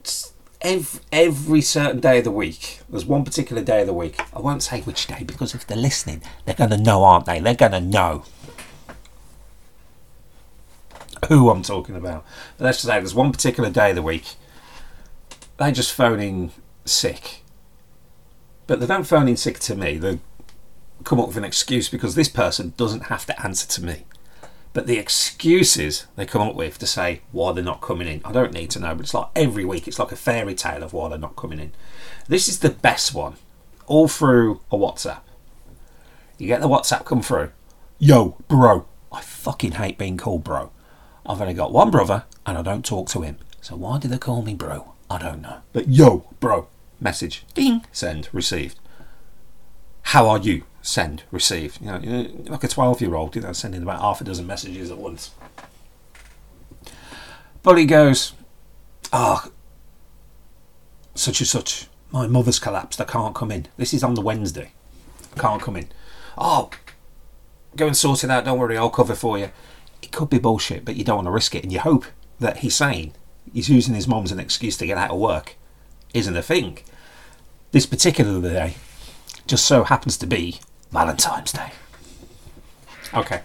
It's 0.00 0.32
every, 0.60 1.00
every 1.12 1.60
certain 1.60 2.00
day 2.00 2.18
of 2.18 2.24
the 2.24 2.32
week, 2.32 2.80
there's 2.90 3.06
one 3.06 3.24
particular 3.24 3.62
day 3.62 3.82
of 3.82 3.86
the 3.86 3.94
week. 3.94 4.20
I 4.34 4.40
won't 4.40 4.64
say 4.64 4.80
which 4.80 5.06
day 5.06 5.22
because 5.24 5.54
if 5.54 5.64
they're 5.64 5.78
listening, 5.78 6.22
they're 6.44 6.56
going 6.56 6.70
to 6.70 6.76
know, 6.76 7.04
aren't 7.04 7.26
they? 7.26 7.38
They're 7.38 7.54
going 7.54 7.72
to 7.72 7.80
know 7.80 8.24
who 11.28 11.50
I'm 11.50 11.62
talking 11.62 11.94
about. 11.94 12.26
But 12.58 12.64
let's 12.64 12.78
just 12.78 12.88
say 12.88 12.98
there's 12.98 13.14
one 13.14 13.30
particular 13.30 13.70
day 13.70 13.90
of 13.90 13.96
the 13.96 14.02
week. 14.02 14.34
They 15.56 15.70
just 15.70 15.92
phone 15.92 16.18
in 16.18 16.50
sick. 16.84 17.44
But 18.66 18.80
they 18.80 18.86
don't 18.86 19.04
phone 19.04 19.28
in 19.28 19.36
sick 19.36 19.58
to 19.60 19.74
me. 19.76 19.98
They 19.98 20.18
come 21.04 21.20
up 21.20 21.28
with 21.28 21.36
an 21.36 21.44
excuse 21.44 21.88
because 21.88 22.14
this 22.14 22.28
person 22.28 22.74
doesn't 22.76 23.04
have 23.04 23.26
to 23.26 23.42
answer 23.42 23.66
to 23.68 23.84
me. 23.84 24.04
But 24.72 24.86
the 24.86 24.98
excuses 24.98 26.06
they 26.16 26.26
come 26.26 26.42
up 26.42 26.54
with 26.54 26.78
to 26.78 26.86
say 26.86 27.22
why 27.32 27.52
they're 27.52 27.64
not 27.64 27.80
coming 27.80 28.08
in, 28.08 28.20
I 28.24 28.32
don't 28.32 28.52
need 28.52 28.70
to 28.70 28.80
know. 28.80 28.94
But 28.94 29.04
it's 29.04 29.14
like 29.14 29.28
every 29.34 29.64
week, 29.64 29.88
it's 29.88 29.98
like 29.98 30.12
a 30.12 30.16
fairy 30.16 30.54
tale 30.54 30.82
of 30.82 30.92
why 30.92 31.08
they're 31.08 31.18
not 31.18 31.36
coming 31.36 31.60
in. 31.60 31.72
This 32.28 32.48
is 32.48 32.58
the 32.58 32.70
best 32.70 33.14
one, 33.14 33.36
all 33.86 34.08
through 34.08 34.60
a 34.70 34.76
WhatsApp. 34.76 35.20
You 36.38 36.46
get 36.46 36.60
the 36.60 36.68
WhatsApp 36.68 37.06
come 37.06 37.22
through. 37.22 37.52
Yo, 37.98 38.36
bro. 38.48 38.86
I 39.10 39.22
fucking 39.22 39.72
hate 39.72 39.96
being 39.96 40.18
called 40.18 40.44
bro. 40.44 40.70
I've 41.24 41.40
only 41.40 41.54
got 41.54 41.72
one 41.72 41.90
brother 41.90 42.24
and 42.44 42.58
I 42.58 42.62
don't 42.62 42.84
talk 42.84 43.08
to 43.10 43.22
him. 43.22 43.38
So 43.62 43.76
why 43.76 43.98
do 43.98 44.08
they 44.08 44.18
call 44.18 44.42
me 44.42 44.54
bro? 44.54 44.92
I 45.08 45.18
don't 45.18 45.40
know. 45.40 45.60
But 45.72 45.88
yo, 45.88 46.28
bro. 46.38 46.68
Message. 47.00 47.44
Ding. 47.54 47.84
Send. 47.92 48.28
Received. 48.32 48.78
How 50.02 50.28
are 50.28 50.38
you? 50.38 50.64
Send. 50.82 51.24
Received. 51.30 51.80
You 51.80 51.86
know, 51.86 52.30
like 52.46 52.64
a 52.64 52.68
12 52.68 53.00
year 53.00 53.14
old, 53.14 53.34
you 53.36 53.42
know, 53.42 53.52
sending 53.52 53.82
about 53.82 54.00
half 54.00 54.20
a 54.20 54.24
dozen 54.24 54.46
messages 54.46 54.90
at 54.90 54.98
once. 54.98 55.32
He 57.74 57.84
goes, 57.84 58.32
Ah, 59.12 59.50
such 61.14 61.40
and 61.40 61.48
such. 61.48 61.88
My 62.10 62.26
mother's 62.26 62.58
collapsed. 62.58 63.00
I 63.00 63.04
can't 63.04 63.34
come 63.34 63.50
in. 63.50 63.66
This 63.76 63.92
is 63.92 64.04
on 64.04 64.14
the 64.14 64.20
Wednesday. 64.20 64.72
I 65.36 65.40
can't 65.40 65.60
come 65.60 65.76
in. 65.76 65.88
Oh, 66.38 66.70
go 67.76 67.86
and 67.86 67.96
sort 67.96 68.24
it 68.24 68.30
out. 68.30 68.44
Don't 68.44 68.58
worry, 68.58 68.78
I'll 68.78 68.90
cover 68.90 69.14
for 69.14 69.38
you. 69.38 69.50
It 70.02 70.12
could 70.12 70.30
be 70.30 70.38
bullshit, 70.38 70.84
but 70.84 70.96
you 70.96 71.04
don't 71.04 71.16
want 71.16 71.26
to 71.26 71.32
risk 71.32 71.54
it. 71.54 71.64
And 71.64 71.72
you 71.72 71.80
hope 71.80 72.06
that 72.38 72.58
he's 72.58 72.76
saying 72.76 73.14
he's 73.52 73.68
using 73.68 73.94
his 73.94 74.06
mum 74.06 74.24
as 74.24 74.32
an 74.32 74.40
excuse 74.40 74.76
to 74.78 74.86
get 74.86 74.98
out 74.98 75.10
of 75.10 75.18
work 75.18 75.56
isn't 76.14 76.36
a 76.36 76.42
thing. 76.42 76.78
This 77.72 77.86
particular 77.86 78.40
day 78.40 78.76
just 79.46 79.64
so 79.64 79.84
happens 79.84 80.16
to 80.18 80.26
be 80.26 80.60
Valentine's 80.90 81.52
Day. 81.52 81.72
Okay. 83.14 83.42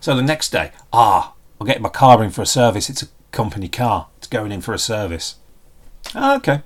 So 0.00 0.14
the 0.14 0.22
next 0.22 0.50
day, 0.50 0.72
ah, 0.92 1.32
I'll 1.60 1.66
get 1.66 1.80
my 1.80 1.88
car 1.88 2.22
in 2.22 2.30
for 2.30 2.42
a 2.42 2.46
service. 2.46 2.90
It's 2.90 3.02
a 3.02 3.08
company 3.32 3.68
car. 3.68 4.08
It's 4.18 4.26
going 4.26 4.52
in 4.52 4.60
for 4.60 4.74
a 4.74 4.78
service. 4.78 5.36
Ah, 6.14 6.36
okay. 6.36 6.62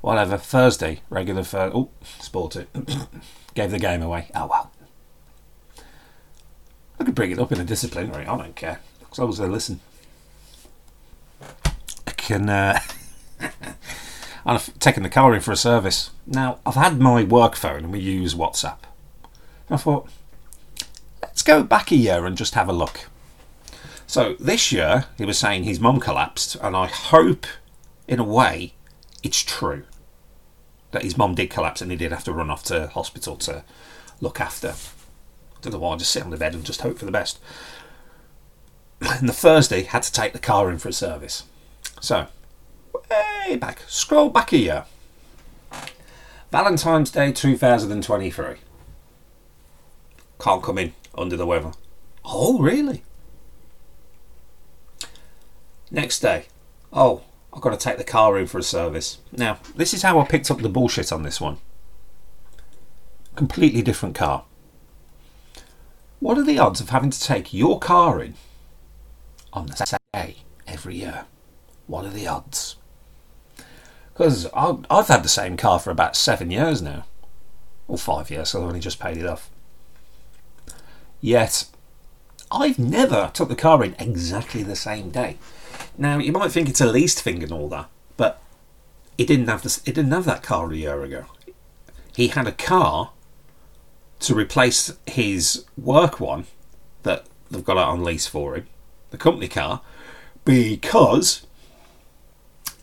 Whatever. 0.00 0.36
Thursday, 0.36 1.00
regular 1.10 1.42
Thursday. 1.42 1.76
Oh, 1.76 1.90
sport 2.20 2.56
it. 2.56 2.68
Gave 3.54 3.70
the 3.70 3.78
game 3.78 4.02
away. 4.02 4.30
Oh 4.34 4.46
well. 4.46 4.72
I 6.98 7.04
could 7.04 7.14
bring 7.14 7.32
it 7.32 7.38
up 7.38 7.50
in 7.50 7.60
a 7.60 7.64
disciplinary. 7.64 8.26
I 8.26 8.36
don't 8.36 8.56
care. 8.56 8.80
As 9.10 9.18
long 9.18 9.28
as 9.28 9.38
they 9.38 9.48
listen. 9.48 9.80
I 12.06 12.10
can. 12.16 12.48
Uh, 12.48 12.80
I've 14.44 14.76
taken 14.78 15.02
the 15.02 15.08
car 15.08 15.34
in 15.34 15.40
for 15.40 15.52
a 15.52 15.56
service. 15.56 16.10
Now, 16.26 16.58
I've 16.66 16.74
had 16.74 16.98
my 16.98 17.22
work 17.22 17.54
phone 17.54 17.84
and 17.84 17.92
we 17.92 18.00
use 18.00 18.34
WhatsApp. 18.34 18.78
I 19.70 19.76
thought, 19.76 20.08
let's 21.22 21.42
go 21.42 21.62
back 21.62 21.90
a 21.90 21.96
year 21.96 22.26
and 22.26 22.36
just 22.36 22.54
have 22.54 22.68
a 22.68 22.72
look. 22.72 23.08
So 24.06 24.36
this 24.38 24.72
year, 24.72 25.06
he 25.16 25.24
was 25.24 25.38
saying 25.38 25.64
his 25.64 25.80
mum 25.80 25.98
collapsed, 25.98 26.56
and 26.56 26.76
I 26.76 26.86
hope, 26.86 27.46
in 28.06 28.18
a 28.18 28.24
way, 28.24 28.74
it's 29.22 29.42
true 29.42 29.84
that 30.90 31.02
his 31.02 31.16
mum 31.16 31.34
did 31.34 31.48
collapse 31.48 31.80
and 31.80 31.90
he 31.90 31.96
did 31.96 32.12
have 32.12 32.24
to 32.24 32.32
run 32.32 32.50
off 32.50 32.62
to 32.64 32.88
hospital 32.88 33.36
to 33.36 33.64
look 34.20 34.40
after. 34.40 34.68
I 34.68 35.60
don't 35.62 35.72
know 35.72 35.78
why, 35.78 35.94
I 35.94 35.96
just 35.96 36.10
sit 36.10 36.22
on 36.22 36.30
the 36.30 36.36
bed 36.36 36.52
and 36.52 36.64
just 36.64 36.82
hope 36.82 36.98
for 36.98 37.06
the 37.06 37.12
best. 37.12 37.38
And 39.00 39.28
the 39.28 39.32
Thursday, 39.32 39.82
had 39.82 40.02
to 40.02 40.12
take 40.12 40.32
the 40.32 40.38
car 40.38 40.70
in 40.70 40.78
for 40.78 40.88
a 40.88 40.92
service. 40.92 41.44
So, 42.00 42.26
way 42.94 43.56
back, 43.56 43.80
scroll 43.86 44.28
back 44.28 44.52
a 44.52 44.58
year. 44.58 44.84
Valentine's 46.50 47.10
Day 47.10 47.32
2023. 47.32 48.56
Can't 50.38 50.62
come 50.62 50.78
in 50.78 50.92
under 51.14 51.36
the 51.36 51.46
weather. 51.46 51.72
Oh, 52.24 52.58
really? 52.58 53.02
Next 55.90 56.20
day. 56.20 56.46
Oh, 56.92 57.22
I've 57.52 57.62
got 57.62 57.70
to 57.70 57.76
take 57.76 57.98
the 57.98 58.04
car 58.04 58.38
in 58.38 58.46
for 58.46 58.58
a 58.58 58.62
service. 58.62 59.18
Now, 59.30 59.58
this 59.76 59.94
is 59.94 60.02
how 60.02 60.18
I 60.20 60.24
picked 60.24 60.50
up 60.50 60.60
the 60.60 60.68
bullshit 60.68 61.12
on 61.12 61.22
this 61.22 61.40
one. 61.40 61.58
Completely 63.34 63.82
different 63.82 64.14
car. 64.14 64.44
What 66.20 66.38
are 66.38 66.44
the 66.44 66.58
odds 66.58 66.80
of 66.80 66.90
having 66.90 67.10
to 67.10 67.20
take 67.20 67.52
your 67.52 67.78
car 67.78 68.22
in 68.22 68.34
on 69.52 69.66
the 69.66 69.76
same 69.76 69.98
day 70.12 70.36
every 70.66 70.96
year? 70.96 71.24
What 71.86 72.04
are 72.04 72.10
the 72.10 72.26
odds? 72.26 72.76
Because 74.12 74.46
I've 74.54 75.08
had 75.08 75.22
the 75.22 75.28
same 75.28 75.56
car 75.56 75.78
for 75.78 75.90
about 75.90 76.16
seven 76.16 76.50
years 76.50 76.82
now. 76.82 77.04
Or 77.88 77.98
five 77.98 78.30
years, 78.30 78.50
so 78.50 78.60
I've 78.60 78.68
only 78.68 78.80
just 78.80 79.00
paid 79.00 79.16
it 79.16 79.26
off. 79.26 79.50
Yet, 81.20 81.66
I've 82.50 82.78
never 82.78 83.30
took 83.32 83.48
the 83.48 83.56
car 83.56 83.82
in 83.84 83.94
exactly 83.98 84.62
the 84.62 84.76
same 84.76 85.10
day. 85.10 85.38
Now, 85.96 86.18
you 86.18 86.32
might 86.32 86.52
think 86.52 86.68
it's 86.68 86.80
a 86.80 86.86
leased 86.86 87.20
thing 87.20 87.42
and 87.42 87.52
all 87.52 87.68
that, 87.68 87.88
but 88.16 88.40
he 89.16 89.24
didn't 89.24 89.48
have 89.48 89.62
this. 89.62 89.82
He 89.84 89.92
didn't 89.92 90.12
have 90.12 90.24
that 90.24 90.42
car 90.42 90.70
a 90.70 90.76
year 90.76 91.02
ago. 91.02 91.26
He 92.14 92.28
had 92.28 92.46
a 92.46 92.52
car 92.52 93.12
to 94.20 94.34
replace 94.34 94.92
his 95.06 95.64
work 95.76 96.20
one 96.20 96.46
that 97.02 97.26
they've 97.50 97.64
got 97.64 97.78
out 97.78 97.88
on 97.88 98.04
lease 98.04 98.26
for 98.26 98.54
him, 98.54 98.66
the 99.10 99.18
company 99.18 99.48
car, 99.48 99.80
because 100.44 101.46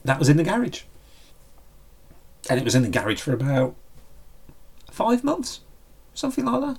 that 0.03 0.19
was 0.19 0.29
in 0.29 0.37
the 0.37 0.43
garage. 0.43 0.81
And 2.49 2.59
it 2.59 2.63
was 2.63 2.75
in 2.75 2.81
the 2.81 2.89
garage 2.89 3.21
for 3.21 3.33
about 3.33 3.75
five 4.91 5.23
months, 5.23 5.61
something 6.13 6.45
like 6.45 6.61
that. 6.61 6.77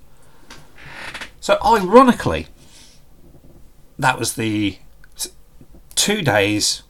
So, 1.41 1.59
ironically, 1.65 2.49
that 3.99 4.19
was 4.19 4.35
the 4.35 4.79
two 5.95 6.23
days, 6.23 6.83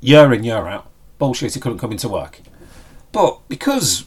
year 0.00 0.32
in, 0.32 0.44
year 0.44 0.66
out, 0.66 0.90
bullshit, 1.18 1.54
he 1.54 1.60
couldn't 1.60 1.78
come 1.78 1.92
into 1.92 2.08
work. 2.08 2.40
But 3.12 3.40
because 3.48 4.06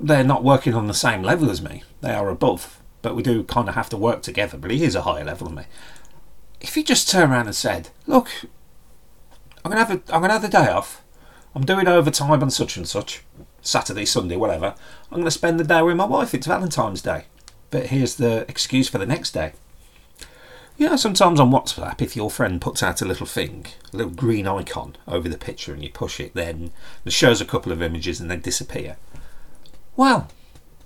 they're 0.00 0.24
not 0.24 0.44
working 0.44 0.74
on 0.74 0.86
the 0.86 0.94
same 0.94 1.22
level 1.22 1.50
as 1.50 1.62
me, 1.62 1.84
they 2.00 2.12
are 2.12 2.28
above, 2.28 2.82
but 3.02 3.14
we 3.14 3.22
do 3.22 3.44
kind 3.44 3.68
of 3.68 3.74
have 3.74 3.88
to 3.90 3.96
work 3.96 4.22
together, 4.22 4.58
but 4.58 4.70
he 4.70 4.82
is 4.84 4.94
a 4.94 5.02
higher 5.02 5.24
level 5.24 5.46
than 5.46 5.56
me. 5.56 5.64
If 6.60 6.74
he 6.74 6.82
just 6.82 7.08
turned 7.08 7.32
around 7.32 7.46
and 7.46 7.54
said, 7.54 7.90
Look, 8.06 8.28
I'm 9.64 9.70
gonna 9.70 9.84
have 9.84 9.90
a 9.90 10.14
I'm 10.14 10.20
gonna 10.20 10.32
have 10.32 10.42
the 10.42 10.48
day 10.48 10.68
off. 10.68 11.02
I'm 11.56 11.64
doing 11.64 11.88
overtime 11.88 12.42
on 12.42 12.50
such 12.50 12.76
and 12.76 12.86
such, 12.86 13.22
Saturday, 13.62 14.04
Sunday, 14.04 14.36
whatever. 14.36 14.74
I'm 15.10 15.20
gonna 15.20 15.30
spend 15.30 15.58
the 15.58 15.64
day 15.64 15.80
with 15.80 15.96
my 15.96 16.04
wife. 16.04 16.34
It's 16.34 16.46
Valentine's 16.46 17.00
Day. 17.00 17.24
But 17.70 17.86
here's 17.86 18.16
the 18.16 18.44
excuse 18.46 18.90
for 18.90 18.98
the 18.98 19.06
next 19.06 19.30
day. 19.30 19.54
You 20.76 20.90
know, 20.90 20.96
sometimes 20.96 21.40
on 21.40 21.50
WhatsApp, 21.50 22.02
if 22.02 22.14
your 22.14 22.30
friend 22.30 22.60
puts 22.60 22.82
out 22.82 23.00
a 23.00 23.06
little 23.06 23.24
thing, 23.24 23.64
a 23.90 23.96
little 23.96 24.12
green 24.12 24.46
icon 24.46 24.96
over 25.08 25.30
the 25.30 25.38
picture, 25.38 25.72
and 25.72 25.82
you 25.82 25.88
push 25.88 26.20
it, 26.20 26.34
then 26.34 26.72
it 27.06 27.14
shows 27.14 27.40
a 27.40 27.46
couple 27.46 27.72
of 27.72 27.80
images 27.80 28.20
and 28.20 28.30
they 28.30 28.36
disappear. 28.36 28.98
Well, 29.96 30.28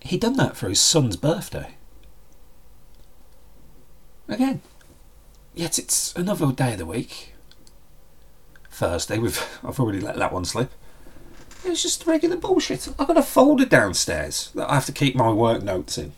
he 0.00 0.18
done 0.18 0.36
that 0.36 0.56
for 0.56 0.68
his 0.68 0.80
son's 0.80 1.16
birthday. 1.16 1.74
Again, 4.28 4.62
Yet 5.54 5.78
it's 5.78 6.14
another 6.14 6.52
day 6.52 6.72
of 6.72 6.78
the 6.78 6.86
week. 6.86 7.29
Thursday, 8.70 9.18
we've 9.18 9.60
I've 9.64 9.80
already 9.80 10.00
let 10.00 10.16
that 10.16 10.32
one 10.32 10.44
slip. 10.44 10.72
It's 11.64 11.82
just 11.82 12.06
regular 12.06 12.36
bullshit. 12.36 12.88
I've 12.98 13.06
got 13.06 13.18
a 13.18 13.22
folder 13.22 13.66
downstairs 13.66 14.50
that 14.54 14.70
I 14.70 14.74
have 14.74 14.86
to 14.86 14.92
keep 14.92 15.14
my 15.14 15.30
work 15.30 15.62
notes 15.62 15.98
in. 15.98 16.12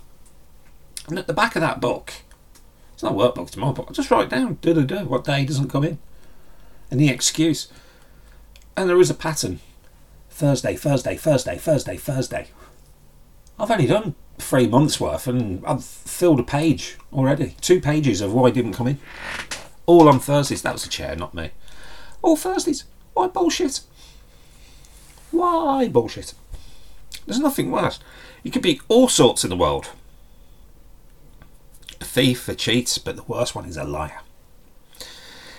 And 1.09 1.19
at 1.19 1.27
the 1.27 1.33
back 1.33 1.57
of 1.57 1.63
that 1.63 1.81
book, 1.81 2.13
it's 2.95 3.03
not 3.03 3.13
a 3.13 3.17
workbook, 3.17 3.49
it's 3.49 3.57
my 3.57 3.73
book. 3.73 3.89
I 3.91 3.93
just 3.93 4.11
write 4.11 4.29
down, 4.29 4.59
do 4.61 4.73
do 4.73 4.85
do, 4.85 5.05
what 5.05 5.25
day 5.25 5.45
doesn't 5.45 5.69
come 5.69 5.83
in. 5.83 5.99
The 6.91 7.09
excuse. 7.09 7.69
And 8.77 8.89
there 8.89 9.01
is 9.01 9.11
a 9.11 9.15
pattern. 9.15 9.61
Thursday, 10.31 10.77
Thursday, 10.77 11.17
Thursday, 11.17 11.57
Thursday, 11.57 11.97
Thursday. 11.97 12.49
I've 13.59 13.71
only 13.71 13.87
done 13.87 14.15
three 14.39 14.67
months 14.67 15.01
worth 15.01 15.27
and 15.27 15.65
I've 15.67 15.85
filled 15.85 16.41
a 16.41 16.45
page 16.45 16.99
already. 17.13 17.57
Two 17.61 17.81
pages 17.81 18.21
of 18.21 18.33
why 18.33 18.49
it 18.49 18.55
didn't 18.55 18.75
come 18.75 18.89
in. 18.89 18.99
All 19.87 20.09
on 20.09 20.21
Thursdays. 20.21 20.63
That 20.63 20.75
was 20.75 20.85
the 20.85 20.89
chair, 20.89 21.17
not 21.17 21.35
me. 21.35 21.51
Oh, 22.23 22.31
all 22.31 22.37
Thursdays. 22.37 22.85
Why 23.15 23.27
bullshit? 23.27 23.81
Why 25.31 25.89
bullshit? 25.89 26.35
There's 27.27 27.41
nothing 27.41 27.71
worse. 27.71 27.99
You 28.43 28.51
could 28.51 28.63
be 28.63 28.81
all 28.89 29.09
sorts 29.09 29.45
in 29.45 29.51
the 29.51 29.57
world. 29.57 29.91
A 32.01 32.05
thief, 32.05 32.49
a 32.49 32.55
cheat, 32.55 32.99
but 33.05 33.17
the 33.17 33.23
worst 33.23 33.55
one 33.55 33.65
is 33.65 33.77
a 33.77 33.85
liar. 33.85 34.21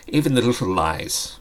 Even 0.08 0.34
the 0.34 0.42
little 0.42 0.74
lies. 0.74 1.40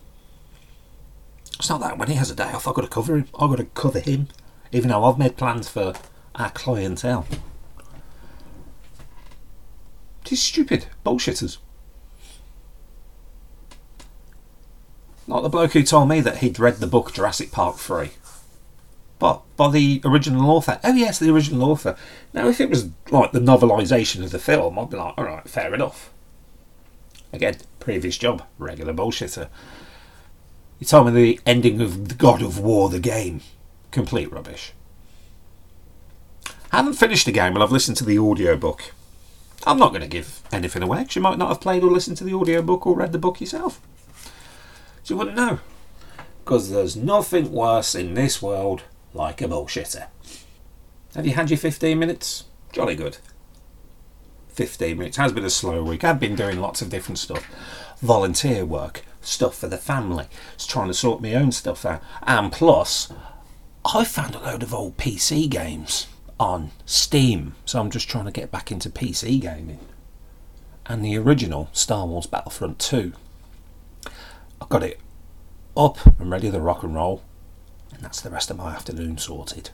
It's 1.58 1.68
not 1.68 1.80
that 1.80 1.98
when 1.98 2.08
he 2.08 2.14
has 2.14 2.30
a 2.30 2.34
day 2.34 2.52
off, 2.52 2.66
I've 2.66 2.74
got 2.74 2.82
to 2.82 2.88
cover 2.88 3.16
him. 3.16 3.28
I've 3.38 3.50
got 3.50 3.58
to 3.58 3.64
cover 3.64 4.00
him. 4.00 4.28
Even 4.70 4.90
though 4.90 5.04
I've 5.04 5.18
made 5.18 5.36
plans 5.36 5.68
for 5.68 5.94
our 6.34 6.50
clientele. 6.50 7.26
These 10.28 10.42
stupid 10.42 10.86
bullshitters. 11.04 11.58
Like 15.26 15.42
the 15.42 15.48
bloke 15.48 15.72
who 15.72 15.82
told 15.82 16.08
me 16.08 16.20
that 16.20 16.38
he'd 16.38 16.58
read 16.58 16.76
the 16.76 16.86
book 16.86 17.12
Jurassic 17.12 17.52
Park 17.52 17.76
3. 17.76 18.10
But 19.18 19.42
by 19.56 19.70
the 19.70 20.00
original 20.04 20.50
author. 20.50 20.80
Oh 20.82 20.92
yes, 20.92 21.18
the 21.18 21.30
original 21.30 21.70
author. 21.70 21.96
Now 22.32 22.48
if 22.48 22.60
it 22.60 22.68
was 22.68 22.88
like 23.10 23.32
the 23.32 23.38
novelisation 23.38 24.24
of 24.24 24.32
the 24.32 24.38
film, 24.40 24.78
I'd 24.78 24.90
be 24.90 24.96
like, 24.96 25.16
alright, 25.16 25.48
fair 25.48 25.72
enough. 25.72 26.10
Again, 27.32 27.56
previous 27.78 28.18
job, 28.18 28.42
regular 28.58 28.92
bullshitter. 28.92 29.48
He 30.78 30.84
told 30.84 31.06
me 31.06 31.12
the 31.12 31.40
ending 31.46 31.80
of 31.80 32.08
the 32.08 32.16
God 32.16 32.42
of 32.42 32.58
War 32.58 32.88
the 32.88 32.98
game. 32.98 33.42
Complete 33.92 34.32
rubbish. 34.32 34.72
I 36.72 36.78
haven't 36.78 36.94
finished 36.94 37.26
the 37.26 37.32
game 37.32 37.54
and 37.54 37.62
I've 37.62 37.70
listened 37.70 37.96
to 37.98 38.04
the 38.04 38.18
audiobook. 38.18 38.92
I'm 39.64 39.78
not 39.78 39.90
going 39.90 40.02
to 40.02 40.08
give 40.08 40.42
anything 40.50 40.82
away 40.82 41.00
because 41.00 41.14
you 41.14 41.22
might 41.22 41.38
not 41.38 41.50
have 41.50 41.60
played 41.60 41.84
or 41.84 41.90
listened 41.92 42.16
to 42.16 42.24
the 42.24 42.34
audiobook 42.34 42.84
or 42.86 42.96
read 42.96 43.12
the 43.12 43.18
book 43.18 43.40
yourself. 43.40 43.80
You 45.12 45.19
wouldn't 45.19 45.37
know. 45.37 45.61
Because 46.42 46.71
there's 46.71 46.97
nothing 46.97 47.52
worse 47.52 47.95
in 47.95 48.14
this 48.14 48.40
world 48.40 48.85
like 49.12 49.42
a 49.42 49.45
bullshitter. 49.45 50.07
Have 51.14 51.26
you 51.26 51.35
had 51.35 51.50
your 51.50 51.59
15 51.59 51.99
minutes? 51.99 52.45
Jolly 52.73 52.95
good. 52.95 53.19
15 54.49 54.97
minutes. 54.97 55.19
Has 55.19 55.35
been 55.35 55.45
a 55.45 55.50
slow 55.50 55.85
week. 55.85 56.02
I've 56.02 56.19
been 56.19 56.35
doing 56.35 56.62
lots 56.62 56.81
of 56.81 56.88
different 56.88 57.19
stuff. 57.19 57.47
Volunteer 58.00 58.64
work, 58.64 59.04
stuff 59.21 59.54
for 59.54 59.66
the 59.66 59.76
family, 59.76 60.28
just 60.57 60.71
trying 60.71 60.88
to 60.88 60.95
sort 60.95 61.21
my 61.21 61.35
own 61.35 61.52
stuff 61.52 61.85
out. 61.85 62.02
And 62.23 62.50
plus, 62.50 63.12
I 63.85 64.07
found 64.07 64.35
a 64.35 64.40
load 64.40 64.62
of 64.62 64.73
old 64.73 64.97
PC 64.97 65.50
games 65.50 66.07
on 66.40 66.71
Steam, 66.87 67.54
so 67.66 67.81
I'm 67.81 67.90
just 67.90 68.09
trying 68.09 68.25
to 68.25 68.31
get 68.33 68.50
back 68.50 68.73
into 68.73 68.88
PC 68.88 69.42
gaming. 69.42 69.81
And 70.87 71.04
the 71.04 71.19
original 71.19 71.69
Star 71.75 72.07
Wars 72.07 72.25
Battlefront 72.25 72.78
2. 72.78 73.12
Got 74.72 74.84
it 74.84 75.00
up 75.76 75.98
and 76.18 76.30
ready 76.30 76.50
to 76.50 76.58
rock 76.58 76.82
and 76.82 76.94
roll, 76.94 77.22
and 77.92 78.02
that's 78.02 78.22
the 78.22 78.30
rest 78.30 78.50
of 78.50 78.56
my 78.56 78.72
afternoon 78.74 79.18
sorted. 79.18 79.68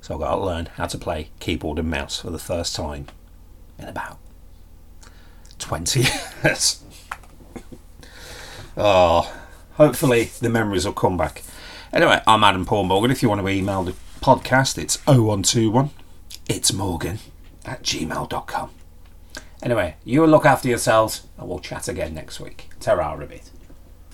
So 0.00 0.14
I've 0.14 0.20
got 0.20 0.36
to 0.36 0.44
learn 0.44 0.66
how 0.76 0.86
to 0.86 0.96
play 0.96 1.30
keyboard 1.40 1.80
and 1.80 1.90
mouse 1.90 2.20
for 2.20 2.30
the 2.30 2.38
first 2.38 2.76
time 2.76 3.06
in 3.76 3.86
about 3.86 4.18
20 5.58 6.00
years. 6.44 6.84
oh, 8.76 9.36
hopefully 9.72 10.30
the 10.38 10.50
memories 10.50 10.86
will 10.86 10.92
come 10.92 11.16
back. 11.16 11.42
Anyway, 11.92 12.22
I'm 12.28 12.44
Adam 12.44 12.64
Paul 12.64 12.84
Morgan. 12.84 13.10
If 13.10 13.24
you 13.24 13.28
want 13.28 13.40
to 13.40 13.48
email 13.48 13.82
the 13.82 13.96
podcast, 14.20 14.80
it's 14.80 15.04
0121 15.06 15.90
it's 16.48 16.72
Morgan 16.72 17.18
at 17.64 17.82
gmail.com. 17.82 18.77
Anyway, 19.62 19.96
you 20.04 20.24
look 20.26 20.46
after 20.46 20.68
yourselves 20.68 21.26
and 21.36 21.48
we'll 21.48 21.58
chat 21.58 21.88
again 21.88 22.14
next 22.14 22.38
week. 22.40 22.70
Ta-ra 22.80 23.14
a 23.14 23.26
bit. 23.26 23.50